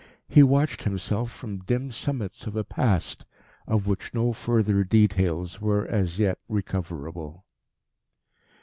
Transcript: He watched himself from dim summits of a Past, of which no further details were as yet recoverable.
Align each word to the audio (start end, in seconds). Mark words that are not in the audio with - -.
He 0.27 0.41
watched 0.41 0.81
himself 0.81 1.31
from 1.31 1.59
dim 1.59 1.91
summits 1.91 2.47
of 2.47 2.55
a 2.55 2.63
Past, 2.63 3.23
of 3.67 3.85
which 3.85 4.15
no 4.15 4.33
further 4.33 4.83
details 4.83 5.61
were 5.61 5.85
as 5.85 6.17
yet 6.17 6.39
recoverable. 6.49 7.45